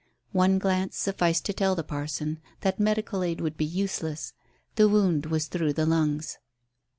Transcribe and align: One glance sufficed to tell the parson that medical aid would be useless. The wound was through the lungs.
One 0.31 0.57
glance 0.57 0.97
sufficed 0.97 1.45
to 1.45 1.53
tell 1.53 1.75
the 1.75 1.83
parson 1.83 2.39
that 2.61 2.79
medical 2.79 3.21
aid 3.21 3.39
would 3.39 3.55
be 3.55 3.65
useless. 3.65 4.33
The 4.73 4.89
wound 4.89 5.27
was 5.27 5.45
through 5.45 5.73
the 5.73 5.85
lungs. 5.85 6.39